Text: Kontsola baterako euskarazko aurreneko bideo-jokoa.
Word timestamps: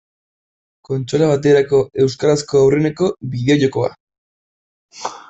Kontsola 0.87 1.27
baterako 1.31 1.81
euskarazko 2.05 2.63
aurreneko 2.63 3.11
bideo-jokoa. 3.35 3.93